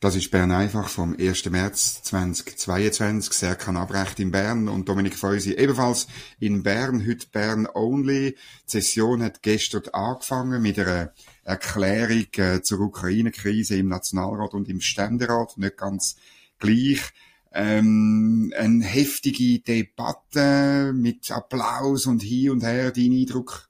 [0.00, 1.50] Das ist Bern einfach vom 1.
[1.50, 3.34] März 2022.
[3.34, 6.06] Serkan Abrecht in Bern und Dominik Feusi ebenfalls
[6.38, 7.06] in Bern.
[7.06, 8.30] Heute Bern only.
[8.30, 11.12] Die Session hat gestern angefangen mit einer
[11.44, 15.58] Erklärung äh, zur Ukraine-Krise im Nationalrat und im Ständerat.
[15.58, 16.16] Nicht ganz
[16.58, 17.02] gleich.
[17.52, 22.90] Ähm, eine heftige Debatte mit Applaus und hier und her.
[22.90, 23.68] Dein Eindruck?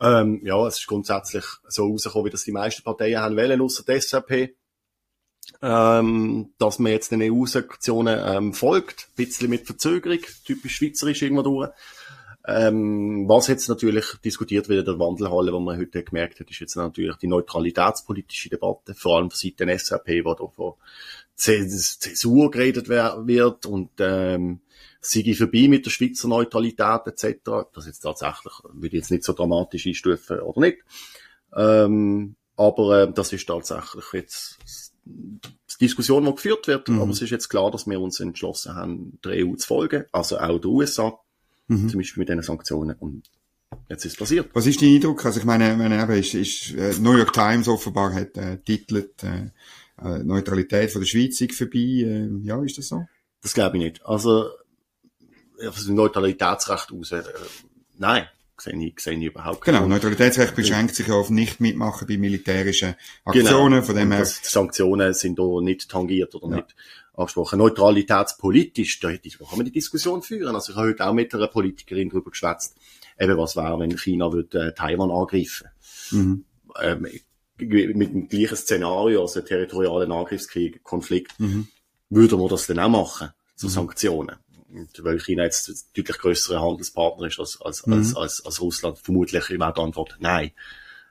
[0.00, 3.84] Ähm, ja, es ist grundsätzlich so rausgekommen, wie das die meisten Parteien haben wollen, außer
[3.84, 4.56] die SVP
[5.62, 11.42] ähm, dass man jetzt den EU-Sanktionen ähm, folgt, ein bisschen mit Verzögerung, typisch schweizerisch irgendwo
[11.42, 11.70] durch.
[12.46, 16.60] Ähm, was jetzt natürlich diskutiert wird in der Wandelhalle, wo man heute gemerkt hat, ist
[16.60, 20.72] jetzt natürlich die neutralitätspolitische Debatte, vor allem von Seiten SAP, wo da von
[21.36, 24.60] Zäsur geredet wird und ähm,
[25.00, 27.68] sei vorbei mit der Schweizer Neutralität etc.
[27.74, 30.78] Das jetzt tatsächlich, würde ich jetzt nicht so dramatisch einstufen oder nicht.
[31.54, 34.58] Ähm, aber äh, das ist tatsächlich jetzt
[35.80, 36.88] Diskussion, die geführt wird.
[36.88, 37.00] Mhm.
[37.00, 40.38] Aber es ist jetzt klar, dass wir uns entschlossen haben, der EU zu folgen, also
[40.38, 41.18] auch der USA,
[41.68, 41.88] mhm.
[41.88, 42.96] zum Beispiel mit diesen Sanktionen.
[42.98, 43.30] Und
[43.88, 44.50] jetzt ist es passiert.
[44.52, 45.24] Was ist dein Eindruck?
[45.24, 49.22] Also ich meine, meine eben ist, ist äh, New York Times offenbar hat äh, titelt
[49.24, 49.50] äh,
[50.02, 51.78] äh, Neutralität von der Schweiz vorbei.
[51.78, 53.06] Äh, ja, ist das so?
[53.42, 54.06] Das glaube ich nicht.
[54.06, 54.50] Also,
[55.58, 57.12] also Neutralitätsrecht aus.
[57.12, 57.22] Äh,
[57.96, 58.26] nein,
[58.60, 62.94] sehe ich, sehe ich überhaupt Genau, Neutralitätsrecht beschränkt sich auf Nicht-Mitmachen bei militärischen
[63.24, 63.72] Aktionen.
[63.72, 63.82] Genau.
[63.82, 64.24] Von dem her.
[64.24, 66.56] Sanktionen sind da nicht tangiert oder ja.
[66.56, 66.74] nicht
[67.14, 67.58] angesprochen.
[67.58, 70.54] Neutralitätspolitisch, da, kann man die Diskussion führen.
[70.54, 72.76] Also ich habe heute auch mit einer Politikerin darüber geschwätzt,
[73.18, 75.68] eben was wäre, wenn China würde, äh, Taiwan angreifen.
[76.10, 76.44] Mhm.
[76.80, 77.06] Ähm,
[77.58, 81.68] mit dem gleichen Szenario, also territorialen Angriffskrieg, Konflikt, mhm.
[82.08, 83.70] würde man das dann auch machen, zu mhm.
[83.70, 84.36] Sanktionen
[85.02, 87.94] weil China jetzt deutlich größere Handelspartner ist als, als, mhm.
[87.94, 90.52] als, als, als Russland, vermutlich immer die Antwort nein.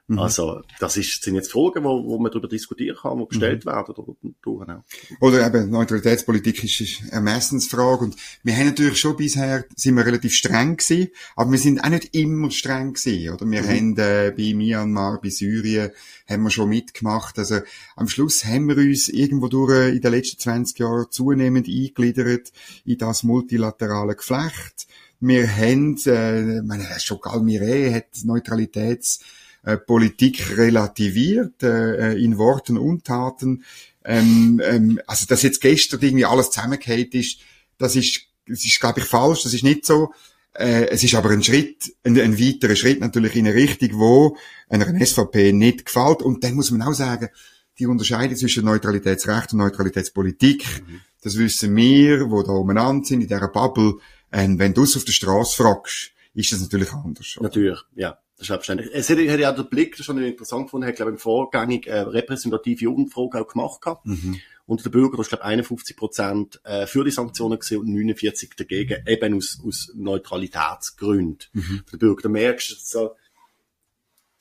[0.09, 0.17] Mhm.
[0.17, 3.69] Also, das ist, sind jetzt Fragen, wo, wo man darüber diskutieren kann, die gestellt mhm.
[3.69, 4.15] werden oder
[4.47, 4.83] auch.
[5.21, 10.33] Oder eben, Neutralitätspolitik ist eine Ermessensfrage und wir haben natürlich schon bisher, sind wir relativ
[10.33, 13.45] streng gewesen, aber wir sind auch nicht immer streng gewesen, oder?
[13.45, 13.67] Wir mhm.
[13.67, 15.91] haben, äh, bei Myanmar, bei Syrien,
[16.27, 17.59] haben wir schon mitgemacht, also,
[17.95, 22.51] am Schluss haben wir uns irgendwo durch äh, in den letzten 20 Jahren zunehmend eingegliedert
[22.83, 24.87] in das multilaterale Geflecht.
[25.19, 29.19] Wir haben, äh, meine, schon Galmire hat Neutralitäts
[29.63, 33.63] äh, Politik relativiert, äh, in Worten und Taten.
[34.05, 37.39] Ähm, ähm, also, dass jetzt gestern irgendwie alles zusammengehört ist,
[37.77, 40.13] das ist, das ist, glaube ich, falsch, das ist nicht so.
[40.53, 44.37] Äh, es ist aber ein Schritt, ein, ein weiterer Schritt natürlich in eine Richtung, wo
[44.67, 46.21] einer SVP nicht gefällt.
[46.21, 47.29] Und dann muss man auch sagen,
[47.77, 51.01] die Unterscheidung zwischen Neutralitätsrecht und Neutralitätspolitik, mhm.
[51.21, 53.95] das wissen wir, wo da umeinander sind, in dieser Bubble.
[54.31, 57.35] Ähm, wenn du es auf der Straße fragst, ist das natürlich anders.
[57.37, 57.47] Oder?
[57.47, 58.17] Natürlich, ja.
[58.39, 58.89] Das ist selbstverständlich.
[58.93, 61.19] Es hätte, hätte ja der Blick, das ist schon interessant gefunden, hat, glaube ich, im
[61.19, 64.05] Vorgängig äh, repräsentative Jugendfrage auch gemacht gehabt.
[64.05, 64.39] Mhm.
[64.65, 67.89] Und der Bürger, das ist, glaube ich, 51 Prozent äh, für die Sanktionen gesehen und
[67.89, 71.49] 49 dagegen, eben aus, aus Neutralitätsgründen.
[71.51, 71.83] Mhm.
[71.91, 73.15] Der Bürger, da merkst du, so,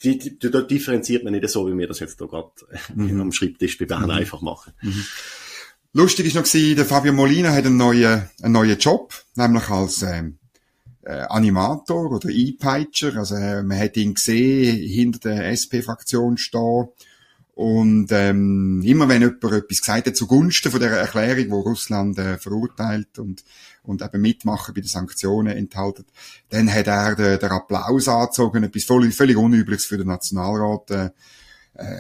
[0.05, 2.53] die, die, da differenziert man nicht so, wie wir das jetzt da gerade
[2.95, 3.21] mhm.
[3.21, 4.11] am Schreibtisch bei Bern mhm.
[4.11, 4.75] einfach machen.
[4.81, 5.05] Mhm.
[5.93, 10.03] Lustig ist noch gewesen, der Fabio Molina hat einen neuen, einen neuen Job, nämlich als
[10.03, 10.38] ähm,
[11.09, 13.17] äh, Animator oder E-Peitscher.
[13.17, 16.89] Also äh, man hat ihn gesehen, hinter der SP-Fraktion stehen.
[17.55, 22.39] Und ähm, immer wenn jemand etwas gesagt hat zugunsten von der Erklärung, wo Russland äh,
[22.39, 23.43] verurteilt und
[23.89, 26.05] und eben mitmachen bei den Sanktionen enthalten,
[26.51, 30.91] dann hat er den, den Applaus angezogen, etwas völlig, völlig Unübliches für den Nationalrat.
[30.91, 31.11] Äh,
[31.75, 31.97] äh,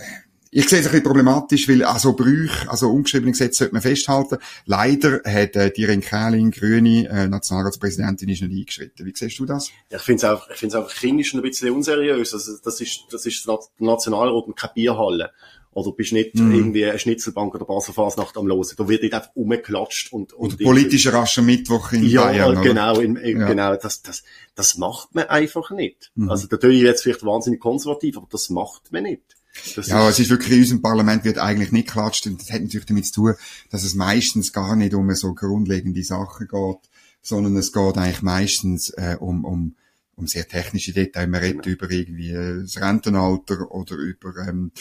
[0.50, 4.38] ich sehe es ein bisschen problematisch, weil also Brüche, also ungeschriebene Gesetze sollte man festhalten.
[4.64, 9.06] Leider hat äh, die Renkählin, grüne äh, Nationalratspräsidentin, ist nicht eingeschritten.
[9.06, 9.70] Wie siehst du das?
[9.90, 12.32] Ja, ich finde es einfach, ich finde es einfach klinisch ein bisschen unseriös.
[12.32, 13.46] Also, das ist, das ist
[13.78, 15.32] Nationalrat und keine Bierhalle.
[15.72, 16.52] Oder bist nicht mm.
[16.52, 18.74] irgendwie eine Schnitzelbank oder Baselfasnacht am Losen.
[18.78, 20.54] Da wird nicht einfach umgeklatscht und, und.
[20.54, 22.54] Oder politischer rascher Mittwoch in ja, Bayern.
[22.54, 23.46] Ja, genau, in, in, ja.
[23.46, 24.24] genau, das, das,
[24.54, 26.10] das macht man einfach nicht.
[26.14, 26.30] Mm.
[26.30, 29.37] Also, ich jetzt vielleicht wahnsinnig konservativ, aber das macht man nicht.
[29.76, 32.62] Das ja, es ist wirklich, in unserem Parlament wird eigentlich nicht geklatscht und das hat
[32.62, 33.34] natürlich damit zu tun,
[33.70, 36.90] dass es meistens gar nicht um so grundlegende Sachen geht,
[37.22, 39.74] sondern es geht eigentlich meistens äh, um, um,
[40.16, 41.28] um sehr technische Details.
[41.28, 44.72] Man redet über irgendwie das Rentenalter oder über, ähm,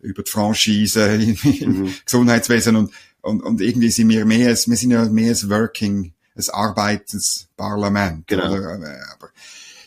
[0.00, 1.94] über die Franchise im mhm.
[2.04, 6.44] Gesundheitswesen und, und, und irgendwie sind wir mehr, wir sind ja mehr ein Working, ein
[6.50, 8.26] arbeitendes Parlament.
[8.26, 8.52] Genau.
[8.52, 8.74] Oder?
[9.14, 9.30] Aber,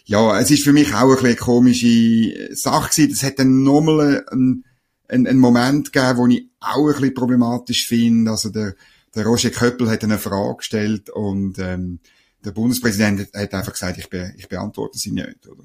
[0.05, 3.11] ja, es ist für mich auch ein bisschen eine komische Sache gewesen.
[3.11, 4.63] Es hat dann nochmal einen,
[5.07, 8.31] einen, einen Moment gegeben, wo ich auch ein bisschen problematisch finde.
[8.31, 8.75] Also der,
[9.15, 11.99] der Roger Köppel hat eine Frage gestellt und ähm,
[12.43, 15.47] der Bundespräsident hat einfach gesagt, ich, be, ich beantworte sie nicht.
[15.47, 15.63] Oder?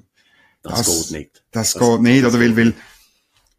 [0.63, 1.43] Das, das geht nicht.
[1.51, 2.39] Das, das geht nicht, oder?
[2.39, 2.73] Weil, weil,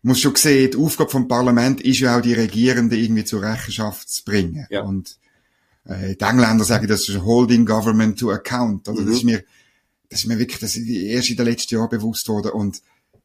[0.03, 4.11] muss schon sehen, die Aufgabe vom Parlament ist ja auch die Regierenden irgendwie zur Rechenschaft
[4.11, 4.67] zu bringen.
[4.69, 4.83] Ja.
[4.83, 5.17] Und
[5.85, 8.89] äh, die Engländer sagen, das ist Holding Government to Account.
[8.89, 9.03] Oder?
[9.03, 9.07] Mhm.
[9.07, 9.45] Das ist mir,
[10.13, 12.53] das ist mir wirklich, das ist erst in den letzten Jahren bewusst worden.
[12.53, 12.83] Und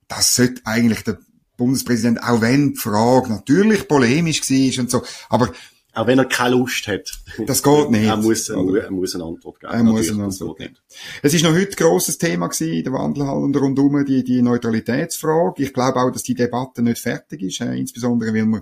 [0.07, 1.19] das sollte eigentlich der
[1.57, 5.51] Bundespräsident, auch wenn die Frage natürlich polemisch war und so, aber
[5.93, 7.11] auch wenn er keine Lust hat.
[7.45, 8.05] Das geht nicht.
[8.05, 9.73] Er muss, er, er muss eine Antwort geben.
[9.73, 10.77] Er muss eine Antwort geben.
[11.23, 14.41] Es ist noch heute ein grosses Thema gewesen, in der Wandelhalle und rundum, die, die
[14.41, 15.63] Neutralitätsfrage.
[15.63, 18.61] Ich glaube auch, dass die Debatte nicht fertig ist, äh, insbesondere weil wir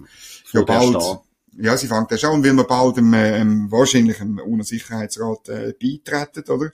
[0.54, 0.96] ja bald,
[1.58, 5.74] ja, sie fängt ja schon an, weil wir bald im, ähm, wahrscheinlich im UNO-Sicherheitsrat äh,
[5.80, 6.72] beitreten, oder?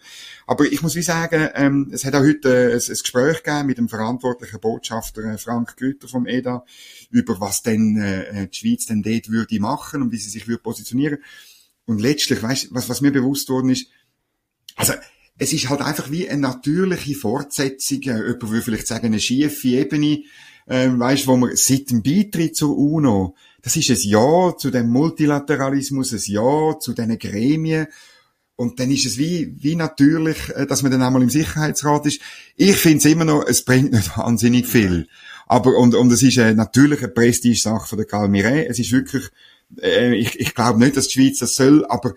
[0.48, 3.68] Aber ich muss wie sagen, ähm, es hat auch heute äh, ein, ein Gespräch gegeben
[3.68, 6.66] mit dem verantwortlichen Botschafter äh, Frank Güter vom EDA
[7.12, 10.64] über was denn äh, die Schweiz denn dort würde machen und wie sie sich würde
[10.64, 11.20] positionieren.
[11.86, 13.88] Und letztlich, weißt, was, was mir bewusst worden ist,
[14.76, 14.94] also
[15.38, 19.68] es ist halt einfach wie eine natürliche Fortsetzung, äh, jemand würde vielleicht sagen, eine schiefe
[19.68, 20.24] Ebene,
[20.68, 24.90] äh, weißt, wo man seit dem Beitritt zur UNO das ist ein Ja zu dem
[24.90, 27.88] Multilateralismus, ein Ja zu diesen Gremien.
[28.56, 32.22] Und dann ist es wie, wie natürlich, äh, dass man dann einmal im Sicherheitsrat ist.
[32.56, 35.08] Ich finde es immer noch, es bringt nicht wahnsinnig viel.
[35.48, 38.70] Aber, und, und es ist eine natürliche Prestige-Sache von der Karl Miret.
[38.70, 39.30] Es ist wirklich,
[39.82, 42.14] äh, ich, ich glaube nicht, dass die Schweiz das soll, aber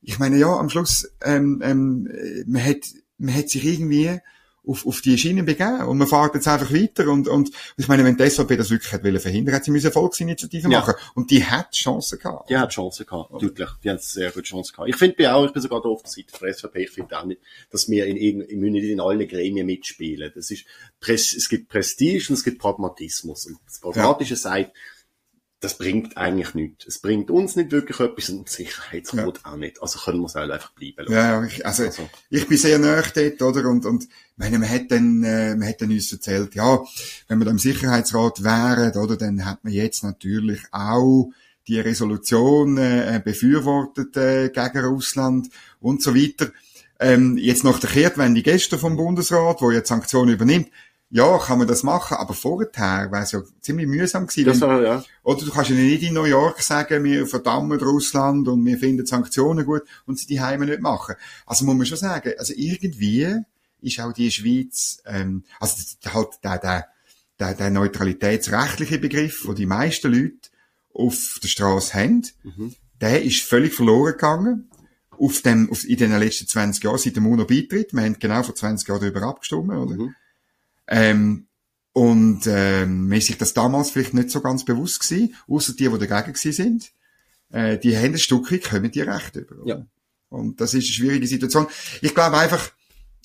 [0.00, 2.08] ich meine, ja, am Schluss, ähm, ähm,
[2.46, 2.78] man hat,
[3.18, 4.20] man hat sich irgendwie,
[4.68, 5.82] auf, auf die Schiene begeben.
[5.82, 7.08] Und man fährt jetzt einfach weiter.
[7.08, 9.90] Und, und ich meine, wenn die SVP das wirklich hat wollen verhindern, hat sie müssen
[9.90, 10.80] Volksinitiative ja.
[10.80, 10.94] machen.
[11.14, 12.50] Und die hat Chancen gehabt.
[12.50, 13.46] Die hat Chancen gehabt, oder?
[13.46, 13.70] deutlich.
[13.82, 14.88] Die hat sehr gute Chancen gehabt.
[14.88, 16.82] Ich finde auch, ich bin sogar auf der Seite der SVP.
[16.84, 20.30] Ich finde auch nicht, dass wir in, in, in, in allen Gremien mitspielen.
[20.34, 20.64] Das ist,
[21.08, 23.46] es gibt Prestige und es gibt Pragmatismus.
[23.46, 24.38] Und das Pragmatische ja.
[24.38, 24.72] sagt,
[25.60, 26.86] das bringt eigentlich nichts.
[26.86, 29.52] Es bringt uns nicht wirklich etwas und Sicherheitsrat ja.
[29.52, 29.82] auch nicht.
[29.82, 31.12] Also können wir es halt einfach bleiben lassen.
[31.12, 33.68] Ja, ich, also, also, ich bin sehr nahe dort, oder?
[33.68, 36.80] Und, und, meine, man hat dann, äh, man hat dann uns erzählt, ja,
[37.26, 41.30] wenn wir da im Sicherheitsrat wären, oder, dann hat man jetzt natürlich auch
[41.66, 45.50] die Resolution äh, befürwortet äh, gegen Russland
[45.80, 46.50] und so weiter.
[47.00, 50.68] Ähm, jetzt nach der Kehrtwende gestern vom Bundesrat, wo jetzt Sanktionen übernimmt,
[51.10, 54.44] ja, kann man das machen, aber vorher wäre es ja ziemlich mühsam gewesen.
[54.46, 55.04] Das war, ja.
[55.22, 59.06] Oder du kannst ja nicht in New York sagen, wir verdammen Russland und wir finden
[59.06, 61.14] Sanktionen gut und sie die Heime nicht machen.
[61.46, 63.42] Also muss man schon sagen, also irgendwie
[63.80, 65.76] ist auch die Schweiz, ähm, also
[66.12, 66.86] halt der, der,
[67.38, 70.50] der, der neutralitätsrechtliche Begriff, wo die meisten Leute
[70.92, 72.74] auf der Straße haben, mhm.
[73.00, 74.70] der ist völlig verloren gegangen.
[75.10, 77.92] Auf dem, auf, in den letzten 20 Jahren, seit dem UNO-Beitritt.
[77.92, 79.96] Wir haben genau vor 20 Jahren darüber abgestimmt, oder?
[79.96, 80.14] Mhm.
[80.88, 81.46] Ähm,
[81.92, 85.88] und ähm, mir ist sich das damals vielleicht nicht so ganz bewusst gewesen, außer die,
[85.88, 86.92] die dagegen gewesen sind.
[87.50, 89.56] Äh, die haben ein Stückchen, kommen die Recht über.
[89.64, 89.86] Ja.
[90.28, 91.66] Und das ist eine schwierige Situation.
[92.02, 92.70] Ich glaube einfach,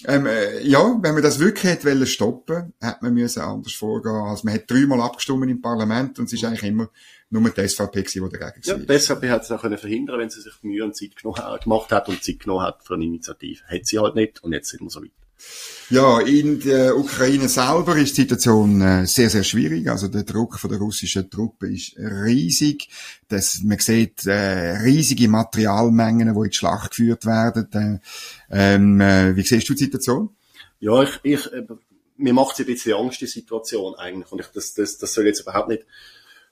[0.06, 4.16] ähm, äh, ja, wenn man das wirklich hätte wollen stoppen, hätte man müssen anders vorgehen.
[4.16, 6.90] Also man hat dreimal abgestimmt im Parlament und es ist eigentlich immer
[7.30, 8.86] nur die SVP gewesen, die dagegen ja, war.
[8.86, 11.92] Die SVP hat es auch können verhindern, wenn sie sich Mühe und Zeit genommen gemacht
[11.92, 13.64] hat und Zeit genommen hat für eine Initiative.
[13.66, 15.12] Hat sie halt nicht und jetzt sind wir so weit.
[15.90, 19.90] Ja, in der Ukraine selber ist die Situation äh, sehr, sehr schwierig.
[19.90, 22.90] Also der Druck von der russischen Truppe ist riesig.
[23.28, 28.02] Das, man sieht äh, riesige Materialmengen, die in die Schlacht geführt werden.
[28.50, 30.30] Äh, ähm, äh, wie siehst du die Situation?
[30.80, 31.64] Ja, ich, ich äh,
[32.18, 34.32] mir macht es ein bisschen Angst, die Situation eigentlich.
[34.32, 35.86] Und ich, das, das, das soll jetzt überhaupt nicht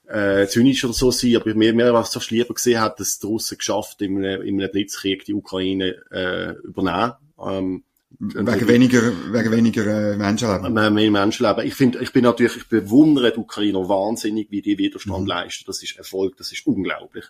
[0.06, 3.26] äh, zynisch oder so sein, aber mir, mir was fast lieber gesehen hat, dass die
[3.26, 7.14] Russen geschafft, in einem, in einem Blitzkrieg die Ukraine äh, übernehmen.
[7.44, 7.84] Ähm,
[8.18, 10.72] Wegen weniger, wegen weniger äh, Menschenleben.
[10.72, 11.66] Mehr Menschenleben.
[11.66, 15.26] Ich finde, ich bin natürlich, ich bewundere die Ukrainer wahnsinnig, wie die Widerstand mhm.
[15.26, 15.64] leisten.
[15.66, 17.24] Das ist Erfolg, das ist unglaublich.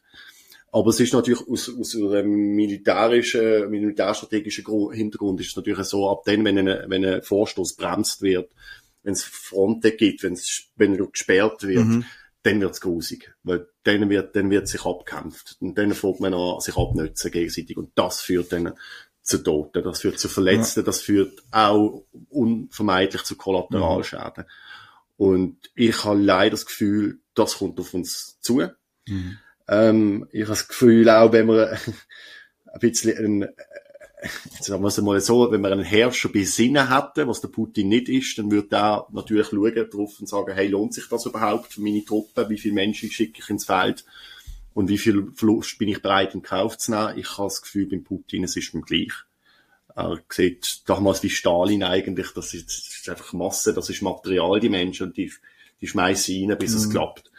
[0.75, 6.23] Aber es ist natürlich aus, aus einem militärischen, militärstrategischen Hintergrund ist es natürlich so, ab
[6.25, 8.51] dann, wenn ein, wenn ein Vorstoß bremst wird,
[9.03, 12.05] wenn es Fronten gibt, wenn es, wenn er gesperrt wird, mhm.
[12.43, 13.35] dann wird's grusig.
[13.43, 15.57] Weil dann wird, dann wird sich abkämpft.
[15.61, 17.77] Und dann fängt man an, sich abnützen gegenseitig.
[17.77, 18.73] Und das führt dann
[19.23, 20.85] zu Toten, das führt zu Verletzten, ja.
[20.85, 24.45] das führt auch unvermeidlich zu Kollateralschäden.
[24.45, 24.51] Mhm.
[25.17, 28.63] Und ich habe leider das Gefühl, das kommt auf uns zu.
[29.07, 29.39] Mhm.
[29.69, 33.49] Ähm, ich habe das Gefühl, auch wenn wir ein bisschen ein,
[34.61, 37.89] sagen wir es mal so, wenn wir einen Herrscher bei Sinnen hätten, was der Putin
[37.89, 41.73] nicht ist, dann würde er natürlich schauen drauf und sagen, hey, lohnt sich das überhaupt
[41.73, 42.49] für meine Truppen?
[42.49, 44.05] Wie viele Menschen schicke ich ins Feld?
[44.75, 47.19] Und wie viel Verlust bin ich bereit in Kauf zu nehmen?
[47.19, 49.13] Ich habe das Gefühl, beim Putin, es ist mir gleich.
[49.95, 54.59] Er sieht damals wie Stalin eigentlich, das ist, das ist einfach Masse, das ist Material,
[54.59, 55.31] die Menschen, und die,
[55.81, 56.77] die schmeißen rein, bis mhm.
[56.79, 57.31] es klappt.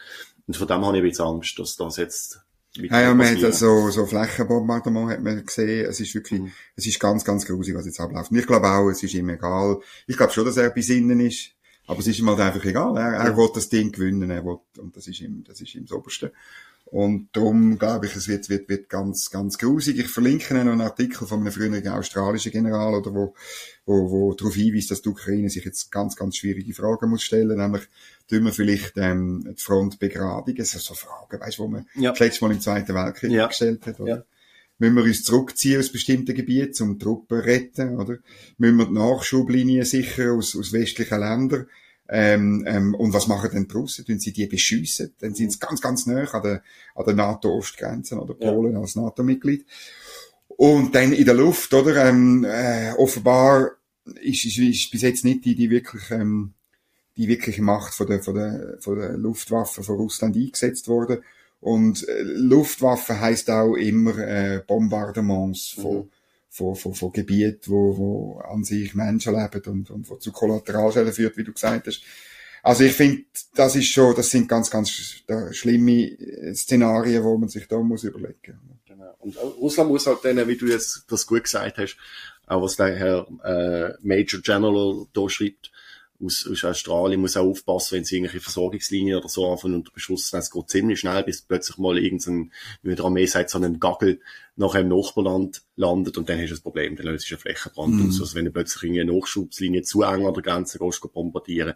[0.46, 2.40] Und von dem habe ich bisschen Angst, dass das jetzt
[2.76, 5.86] ja, ja, man hat so, so Flächenbombardement hat man gesehen.
[5.86, 6.52] Es ist wirklich, mhm.
[6.76, 8.32] es ist ganz, ganz grusig, was jetzt abläuft.
[8.32, 9.80] Und ich glaube auch, es ist ihm egal.
[10.08, 11.52] Ich glaube schon, dass er besinnen ist.
[11.86, 12.98] Aber es ist ihm halt einfach egal.
[12.98, 13.38] Er, er ja.
[13.38, 16.32] will das Ding gewinnen, er will, und das ist ihm, das ist ihm das Oberste.
[16.94, 19.98] Und darum glaube ich, es wird, wird, wird ganz, ganz grusig.
[19.98, 23.34] Ich verlinke noch einen Artikel von einem früheren australischen General, oder wo,
[23.88, 27.58] wo, wo darauf hinweist, dass die Ukraine sich jetzt ganz, ganz schwierige Fragen muss stellen,
[27.58, 27.82] nämlich,
[28.30, 30.64] tun wir vielleicht, ähm, die Front begradigen?
[30.66, 32.12] So, so Fragen, weißt du, wo man ja.
[32.12, 33.48] das letzte Mal im Zweiten Weltkrieg ja.
[33.48, 34.18] gestellt hat, oder?
[34.18, 34.24] Ja.
[34.78, 38.18] Müssen wir uns zurückziehen aus bestimmten Gebieten, um Truppen retten, oder?
[38.60, 41.66] Müssen wir die Nachschublinien sichern aus, aus westlichen Ländern?
[42.16, 44.06] Ähm, ähm, und was machen denn die Russen?
[44.06, 45.16] Tun sie die beschiessen?
[45.20, 48.80] Dann sind sie ganz, ganz nah an der, an der NATO-Ostgrenze oder Polen ja.
[48.80, 49.66] als NATO-Mitglied.
[50.48, 52.06] Und dann in der Luft, oder?
[52.08, 53.72] Ähm, äh, offenbar
[54.22, 56.54] ist, ist, ist bis jetzt nicht die, die wirklich, ähm,
[57.18, 61.24] die wirkliche Macht von der, von der, von der Luftwaffe von Russland eingesetzt worden.
[61.62, 66.10] Und äh, Luftwaffe heißt auch immer äh, Bombardements von, mhm
[66.54, 71.12] von, von, von Gebieten, wo, wo an sich Menschen leben und, und wo zu Kollateralschäden
[71.12, 72.04] führt, wie du gesagt hast.
[72.62, 73.24] Also ich finde,
[73.56, 74.90] das ist schon, das sind ganz, ganz
[75.52, 76.16] schlimme
[76.54, 78.60] Szenarien, wo man sich da muss überlegen.
[78.86, 79.16] Genau.
[79.20, 81.98] Und Russland muss halt dann, wie du jetzt das gut gesagt hast,
[82.46, 85.72] auch was der Herr äh, Major General da schreibt,
[86.22, 90.30] aus, aus Australien muss auch aufpassen, wenn sie irgendwelche Versorgungslinien oder so anfangen unter Beschuss
[90.30, 90.40] sind.
[90.40, 92.52] Es geht ziemlich schnell, bis plötzlich mal irgendein,
[92.82, 94.22] wie der Armee sagt, so ein Gagel
[94.56, 97.96] nach einem Nachbarland landet und dann hast du das Problem, dann löst sich ein Flächenbrand
[97.96, 98.10] mm.
[98.10, 98.22] aus.
[98.22, 101.74] Also wenn du plötzlich eine Nachschubslinie zu eng an der Grenze gehst, bombardieren,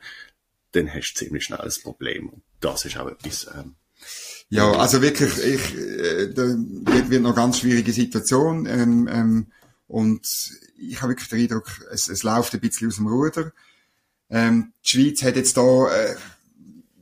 [0.71, 2.29] dann hast du ziemlich schnell ein Problem.
[2.29, 3.75] Und das ist auch etwas, ähm,
[4.49, 9.47] ja, also wirklich, ich, äh, da wird, wird noch ganz schwierige Situation, ähm, ähm,
[9.87, 13.51] und ich habe wirklich den Eindruck, es, es läuft ein bisschen aus dem Ruder.
[14.29, 16.15] Ähm, die Schweiz hat jetzt da äh,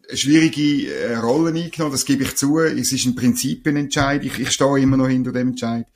[0.08, 2.60] eine schwierige äh, Rolle eingenommen, das gebe ich zu.
[2.60, 4.24] Es ist ein Prinzipienentscheid.
[4.24, 5.88] Ich, ich stehe immer noch hinter dem Entscheid,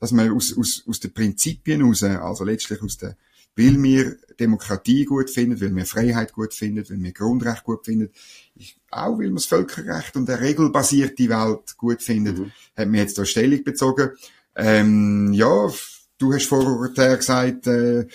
[0.00, 3.16] dass man aus, aus, aus den Prinzipien raus, also letztlich aus der,
[3.56, 8.10] weil wir Demokratie gut finden, weil wir Freiheit gut finden, weil wir Grundrecht gut finden,
[8.56, 12.52] ich, auch weil wir das Völkerrecht und eine regelbasierte Welt gut finden, mhm.
[12.76, 14.10] hat mir jetzt da Stellung bezogen.
[14.56, 15.70] Ähm, ja,
[16.18, 18.06] du hast vorher gesagt, äh,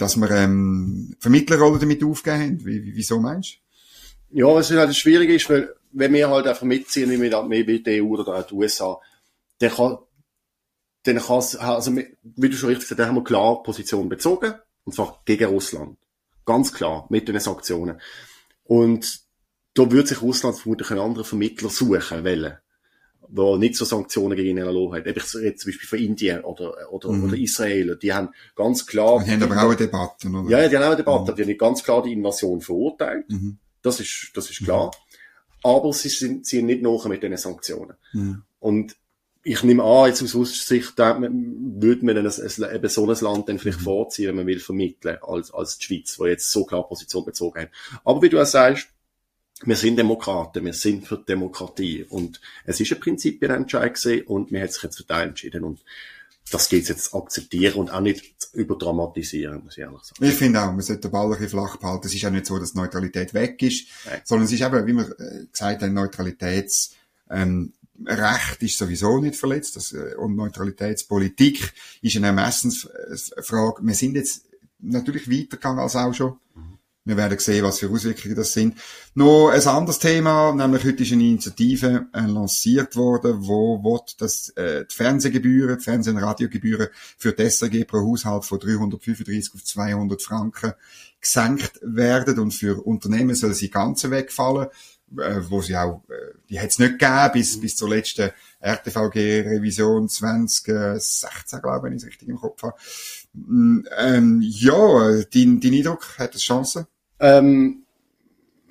[0.00, 2.66] dass wir ähm, Vermittlerrolle damit aufgegeben haben.
[2.66, 3.58] Wie, wieso meinst
[4.30, 4.38] du?
[4.38, 8.02] Ja, was halt schwierig ist, weil wenn wir halt einfach mitziehen, wie mit, mit der
[8.02, 9.00] EU oder auch den USA,
[9.58, 9.98] dann kann
[11.02, 14.54] dann kann also wie du schon richtig gesagt hast, haben wir klar Position bezogen,
[14.84, 15.96] und zwar gegen Russland.
[16.44, 18.00] Ganz klar, mit den Sanktionen.
[18.64, 19.20] Und
[19.74, 22.58] da würde sich Russland vermutlich einen anderen Vermittler suchen wollen
[23.32, 25.06] wo nicht so Sanktionen gegen ihn erlassen hat.
[25.06, 27.24] Ich rede zum Beispiel von Indien oder, oder, mhm.
[27.24, 27.96] oder Israel.
[27.96, 29.22] Die haben ganz klar...
[29.24, 30.50] Die haben aber auch eine Debatte, oder?
[30.50, 31.32] Ja, die haben auch eine Debatte.
[31.32, 31.36] Mhm.
[31.36, 33.28] Die haben ganz klar die Invasion verurteilt.
[33.28, 33.58] Mhm.
[33.82, 34.90] Das ist, das ist klar.
[35.62, 37.96] Aber sie sind, ziehen nicht nach mit diesen Sanktionen.
[38.12, 38.42] Mhm.
[38.58, 38.96] Und
[39.42, 43.80] ich nehme an, jetzt aus Aussicht, würde man ein, eben so ein Land dann vielleicht
[43.80, 43.84] mhm.
[43.84, 47.62] vorziehen, wenn man will vermitteln, als, als die Schweiz, wo jetzt so klar Position bezogen
[47.62, 47.70] hat.
[48.04, 48.88] Aber wie du auch sagst,
[49.64, 52.04] wir sind Demokraten, wir sind für Demokratie.
[52.08, 55.64] Und es ist ein Prinzipienentscheid gewesen und wir haben sich jetzt für den entschieden.
[55.64, 55.80] Und
[56.50, 60.24] das geht jetzt akzeptieren und auch nicht überdramatisieren, muss ich ehrlich sagen.
[60.24, 62.06] Ich finde auch, man sollte den Ball ein bisschen flach behalten.
[62.06, 64.20] Es ist ja nicht so, dass Neutralität weg ist, Nein.
[64.24, 66.94] sondern es ist eben, wie wir äh, gesagt haben, Neutralitäts,
[67.30, 67.72] ähm,
[68.06, 73.82] Recht ist sowieso nicht verletzt das, äh, und Neutralitätspolitik ist eine Ermessensfrage.
[73.82, 74.46] Wir sind jetzt
[74.78, 76.38] natürlich weitergegangen als auch schon.
[76.54, 76.78] Mhm.
[77.06, 78.76] Wir werden sehen, was für Auswirkungen das sind.
[79.14, 84.50] Noch ein anderes Thema, nämlich heute ist eine Initiative äh, lanciert worden, wo wird, dass
[84.50, 89.64] äh, die Fernsehgebühren, die Fernseh- und Radiogebühren für die SRG pro Haushalt von 335 auf
[89.64, 90.74] 200 Franken
[91.20, 94.68] gesenkt werden und für Unternehmen soll sie ganz wegfallen,
[95.18, 98.30] äh, wo sie auch, äh, die hat es nicht gegeben bis, bis zur letzten
[98.60, 102.76] RTVG-Revision 2016, glaube ich, wenn ich es richtig im Kopf habe.
[103.32, 106.86] Mm, ähm, ja, dein, dein Eindruck, hat es Chancen?
[107.18, 107.84] Ähm,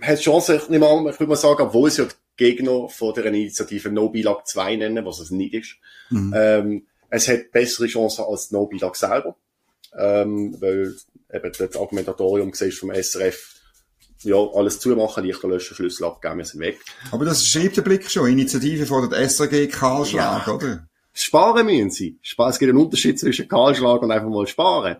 [0.01, 3.13] hat Chancen, ich nehme an, ich würde mal sagen, obwohl sie ja die Gegner von
[3.13, 5.75] der Initiative No Bilag 2 nennen, was es nicht ist.
[6.09, 6.33] Mhm.
[6.35, 9.35] Ähm, es hat bessere Chancen als No Bilag selber,
[9.97, 10.95] ähm, weil
[11.31, 13.55] eben das Argumentatorium vom SRF
[14.23, 16.79] ja, alles zumachen, Lichter löschen, Schlüssel abgeben, wir sind weg.
[17.11, 18.29] Aber das schreibt der Blick schon.
[18.29, 20.53] Initiative von der SRG Kahlschlag, ja.
[20.53, 20.88] oder?
[21.21, 22.19] Sparen müssen sie.
[22.21, 24.97] Es gibt einen Unterschied zwischen Kahlschlag und einfach mal sparen.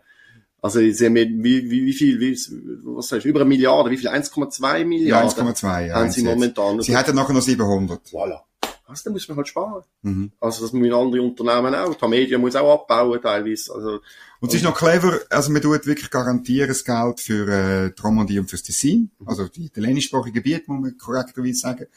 [0.62, 2.38] Also, sie haben wie, wie, wie viel, wie,
[2.84, 4.10] was sagst du, über eine Milliarde, wie viel?
[4.10, 5.30] 1,2 Milliarden?
[5.30, 5.96] Ja, 1,2, ja.
[5.96, 6.82] Haben sie momentan.
[6.82, 8.02] Sie hätten nachher noch 700.
[8.08, 8.42] Voilà.
[8.86, 9.84] Also, dann muss man halt sparen.
[10.02, 10.32] Mhm.
[10.42, 11.96] Also, das müssen andere Unternehmen auch.
[11.96, 13.74] Die Medien muss auch abbauen, teilweise.
[13.74, 14.00] Also,
[14.42, 18.40] Und es ist noch clever, also man tut wirklich garantieren das Geld für äh, die
[18.40, 21.88] und fürs Tessin, also die italienischsprachigen Gebiete, muss man korrekterweise sagen.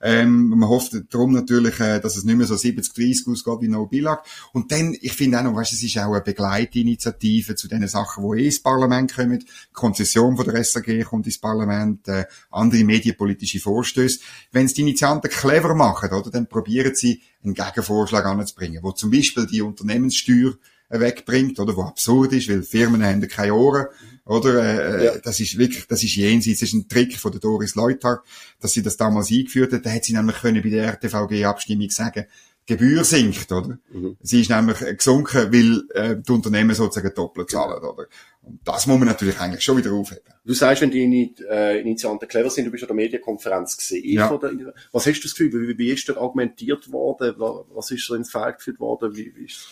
[0.00, 3.86] Ähm, man hofft darum natürlich, äh, dass es nicht mehr so 70-30 ausgeht wie No
[3.86, 4.24] Bilag.
[4.52, 8.22] Und dann, ich finde auch noch, weißt, es ist auch eine Begleitinitiative zu den Sachen,
[8.30, 9.44] die eh ins Parlament kommen.
[9.72, 14.20] Konzession von der SAG kommt ins Parlament, äh, andere medienpolitische Vorstöße.
[14.52, 19.10] Wenn es die Initianten clever machen, oder, dann probieren sie, einen Gegenvorschlag anzubringen, wo zum
[19.10, 20.54] Beispiel die Unternehmenssteuer
[20.88, 23.86] wegbringt, oder, wo absurd ist, weil Firmen haben keine Ohren,
[24.24, 25.18] oder, äh, ja.
[25.18, 28.20] das ist wirklich, das ist jenseits, das ist ein Trick von der Doris Leuthard,
[28.60, 32.26] dass sie das damals eingeführt hat, da hat sie nämlich können bei der RTVG-Abstimmung sagen,
[32.68, 33.78] Gebühr sinkt, oder?
[33.90, 34.18] Mhm.
[34.20, 38.06] Sie ist nämlich gesunken, weil äh, die Unternehmen sozusagen doppelt zahlen, oder?
[38.42, 40.22] Und das muss man natürlich eigentlich schon wieder aufheben.
[40.44, 44.12] Du sagst, wenn die äh, Initianten clever sind, du bist an der Medienkonferenz gesehen.
[44.12, 44.30] Ja.
[44.30, 44.52] Oder,
[44.92, 45.68] was hast du das Gefühl?
[45.68, 47.34] Wie, wie ist dort argumentiert worden?
[47.38, 49.16] Was ist so ins Feld geführt worden?
[49.16, 49.66] Wie, wie ist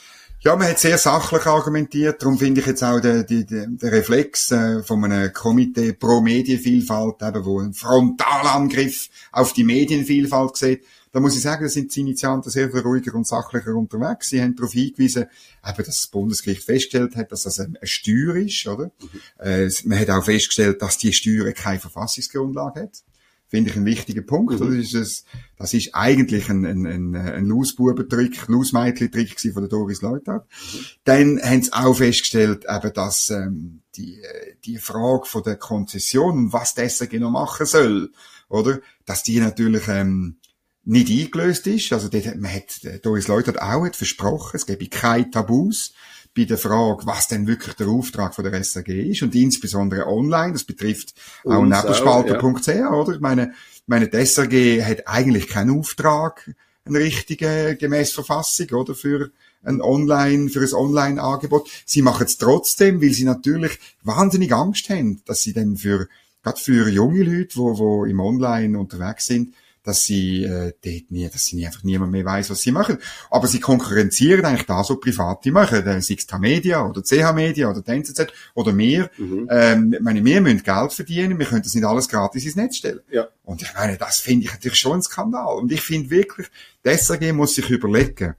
[0.47, 2.23] ja, man hat sehr sachlich argumentiert.
[2.23, 7.21] Darum finde ich jetzt auch den, den, den Reflex äh, von einem Komitee pro Medienvielfalt,
[7.21, 10.85] eben, wo ein Frontalangriff auf die Medienvielfalt sieht.
[11.11, 14.29] Da muss ich sagen, da sind die Initianten sehr viel ruhiger und sachlicher unterwegs.
[14.29, 15.25] Sie haben darauf hingewiesen,
[15.67, 18.85] eben, dass das Bundesgericht festgestellt hat, dass das eine Steuer ist, oder?
[18.85, 19.21] Mhm.
[19.41, 23.03] Äh, man hat auch festgestellt, dass die Steuer keine Verfassungsgrundlage hat
[23.49, 24.59] finde ich ein wichtiger Punkt.
[24.59, 24.79] Mhm.
[24.79, 30.03] Das, ist ein, das ist eigentlich ein, ein, ein, ein Lausbubentrick, Lausmeitli-Trick von der Doris
[30.03, 30.47] Leuthard.
[30.49, 30.79] Mhm.
[31.05, 34.21] Dann haben sie auch festgestellt, eben, dass ähm, die,
[34.65, 38.11] die Frage von der Konzession, was das genau machen soll,
[38.49, 40.37] oder, dass die natürlich ähm,
[40.85, 41.93] nicht eingelöst ist.
[41.93, 45.93] Also dort, man hat, Doris Leuthard auch hat versprochen, es gebe keine Tabus
[46.37, 50.53] bei der Frage, was denn wirklich der Auftrag von der SAG ist und insbesondere online,
[50.53, 51.15] das betrifft
[51.45, 52.93] auch nebelspalter.ch, ja.
[52.93, 53.15] oder?
[53.15, 53.55] Ich meine,
[53.87, 54.53] meine, die SAG
[54.85, 58.95] hat eigentlich keinen Auftrag, einen richtigen, gemäß Verfassung, oder?
[58.95, 59.31] Für
[59.63, 61.69] ein Online, für ein Online-Angebot.
[61.85, 66.07] Sie machen es trotzdem, weil sie natürlich wahnsinnig Angst haben, dass sie dann für,
[66.43, 69.55] gerade für junge Leute, wo, wo im Online unterwegs sind,
[69.87, 72.99] dass sie äh, dort nie, dass sie einfach niemand mehr weiß, was sie machen.
[73.31, 77.71] Aber sie konkurrenzieren eigentlich das, was Private machen, äh, sei es Media oder CH Media
[77.71, 79.11] oder die NZZ oder wir.
[79.17, 79.49] Mhm.
[79.49, 82.79] Ähm, ich meine, wir müssen Geld verdienen, wir können das nicht alles gratis ins Netz
[82.79, 83.01] stellen.
[83.13, 83.29] Ja.
[83.45, 85.57] Und ich meine, das finde ich natürlich schon ein Skandal.
[85.57, 86.49] Und ich finde wirklich,
[86.85, 88.35] die SAG muss sich überlegen,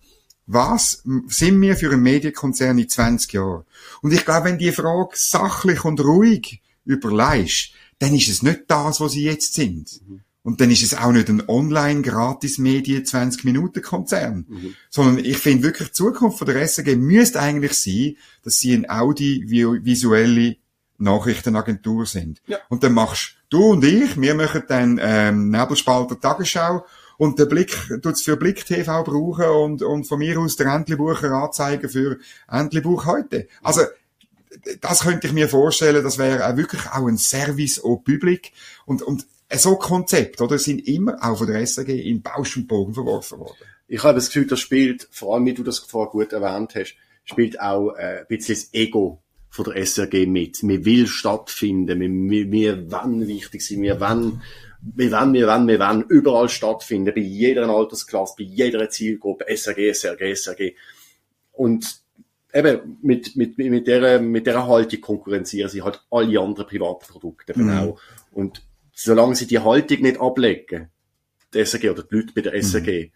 [0.47, 3.63] was sind wir für ein Medienkonzern in 20 Jahren?
[4.01, 8.99] Und ich glaube, wenn die Frage sachlich und ruhig überleist, dann ist es nicht das,
[8.99, 10.01] was sie jetzt sind.
[10.07, 10.21] Mhm.
[10.43, 14.45] Und dann ist es auch nicht ein Online-Gratis-Medien 20-Minuten-Konzern.
[14.47, 14.75] Mhm.
[14.89, 18.89] Sondern ich finde wirklich, die Zukunft von der SAG müsste eigentlich sein, dass sie eine
[18.89, 20.55] audiovisuelle
[20.97, 22.41] Nachrichtenagentur sind.
[22.47, 22.57] Ja.
[22.69, 26.85] Und dann machst du und ich, wir machen dann ähm, Nebelspalter Tagesschau
[27.17, 31.31] und der Blick tut's für Blick TV brauchen und, und von mir aus der Entlebucher
[31.31, 33.47] anzeigen für Entlebuch heute.
[33.61, 33.81] Also
[34.81, 38.53] das könnte ich mir vorstellen, das wäre auch wirklich auch ein Service au Public
[38.85, 42.93] und, und so Konzept, oder, sind immer auch von der SAG in Bausch und Bogen
[42.93, 43.55] verworfen worden.
[43.87, 46.95] Ich habe das Gefühl, das spielt, vor allem wie du das vorher gut erwähnt hast,
[47.23, 50.61] spielt auch äh, ein bisschen das Ego von der SRG mit.
[50.61, 54.41] Wir will stattfinden, wir, wir, wir wollen wichtig sein, wir wollen,
[54.81, 59.93] wir wollen, wir wollen, wir wollen überall stattfinden, bei jeder Altersklasse, bei jeder Zielgruppe, SRG,
[59.93, 60.75] SRG, SRG.
[61.53, 62.01] Und
[62.53, 67.57] eben, mit, mit, mit der, mit der Haltung konkurrenzieren sie halt alle anderen privaten Produkte
[67.57, 67.69] mhm.
[67.71, 67.99] auch.
[68.31, 68.61] Und
[68.97, 70.89] solange sie die Haltung nicht ablegen,
[71.53, 73.11] die SAG oder die Leute bei der SAG, mhm.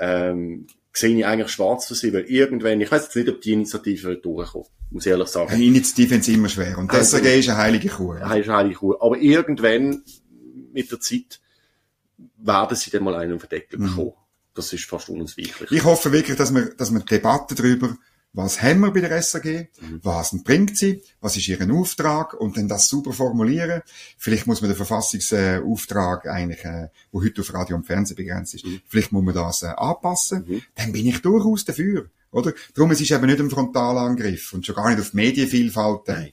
[0.00, 3.52] ähm, sehe ich eigentlich schwarz für sie, weil irgendwann, ich weiß jetzt nicht, ob die
[3.52, 5.52] Initiative durchkommt, muss ich ehrlich sagen.
[5.52, 8.12] Eine Initiative ist immer schwer und die also, SAG ist eine heilige Kuh.
[8.12, 8.96] Eine heilige Kuh.
[9.00, 10.02] Aber irgendwann,
[10.72, 11.40] mit der Zeit,
[12.38, 13.86] werden sie dann mal einen Verdeckel mhm.
[13.86, 14.12] bekommen.
[14.54, 15.70] Das ist fast unausweichlich.
[15.70, 17.96] Ich hoffe wirklich, dass wir, dass wir Debatte darüber
[18.34, 20.00] was haben wir bei der SAG, mhm.
[20.02, 23.82] was bringt sie, was ist ihren Auftrag und dann das super formulieren.
[24.18, 28.66] Vielleicht muss man den Verfassungsauftrag eigentlich, äh, wo heute auf Radio und Fernsehen begrenzt ist,
[28.66, 28.80] mhm.
[28.88, 30.44] vielleicht muss man das äh, anpassen.
[30.46, 30.62] Mhm.
[30.74, 32.52] Dann bin ich durchaus dafür, oder?
[32.74, 36.08] Darum es ist eben nicht ein Frontalangriff und schon gar nicht auf Medienvielfalt.
[36.08, 36.32] Äh,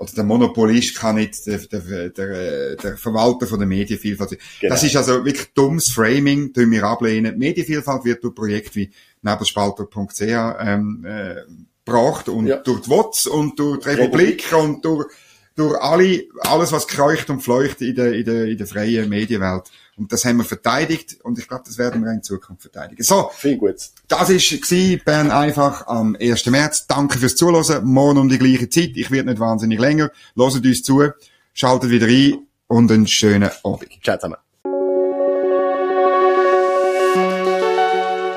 [0.00, 4.38] oder der Monopolist kann nicht der, der, der, der Verwalter von der Medienvielfalt sein.
[4.60, 4.74] Genau.
[4.74, 7.36] Das ist also wirklich dummes Framing, das wir ablehnen.
[7.36, 8.90] Medienvielfalt wird durch Projekte wie
[9.22, 11.36] nebelspalter.ch ähm, äh,
[11.84, 12.56] gebracht und ja.
[12.56, 14.52] durch die WOTS und durch die Republik, Republik.
[14.52, 15.06] und durch,
[15.56, 19.70] durch alle, alles, was kreucht und fleucht in der, in der, in der freien Medienwelt.
[19.96, 23.02] Und das haben wir verteidigt und ich glaube, das werden wir in Zukunft verteidigen.
[23.02, 23.30] So.
[23.34, 23.76] Viel gut.
[24.08, 26.46] Das ist Bern einfach am 1.
[26.46, 26.86] März.
[26.86, 27.84] Danke fürs Zuhören.
[27.84, 28.92] Morgen um die gleiche Zeit.
[28.94, 30.10] Ich werde nicht wahnsinnig länger.
[30.34, 31.10] Loset uns zu.
[31.52, 33.88] Schaltet wieder ein und einen schönen Abend.
[34.02, 34.36] Ciao zusammen.